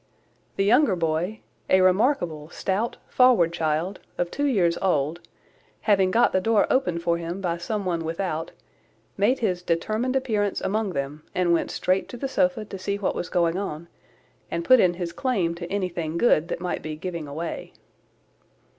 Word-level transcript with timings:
The 0.55 0.63
younger 0.65 0.95
boy, 0.95 1.41
a 1.69 1.81
remarkable 1.81 2.49
stout, 2.49 2.97
forward 3.07 3.53
child, 3.53 3.99
of 4.17 4.31
two 4.31 4.45
years 4.47 4.75
old, 4.81 5.19
having 5.81 6.09
got 6.09 6.31
the 6.33 6.41
door 6.41 6.65
opened 6.71 7.03
for 7.03 7.19
him 7.19 7.39
by 7.39 7.57
some 7.59 7.85
one 7.85 8.03
without, 8.03 8.49
made 9.15 9.37
his 9.37 9.61
determined 9.61 10.15
appearance 10.15 10.59
among 10.59 10.93
them, 10.93 11.21
and 11.35 11.53
went 11.53 11.69
straight 11.69 12.09
to 12.09 12.17
the 12.17 12.27
sofa 12.27 12.65
to 12.65 12.79
see 12.79 12.97
what 12.97 13.13
was 13.13 13.29
going 13.29 13.59
on, 13.59 13.89
and 14.49 14.65
put 14.65 14.79
in 14.79 14.95
his 14.95 15.13
claim 15.13 15.53
to 15.53 15.71
anything 15.71 16.17
good 16.17 16.47
that 16.47 16.59
might 16.59 16.81
be 16.81 16.95
giving 16.95 17.27
away. 17.27 17.71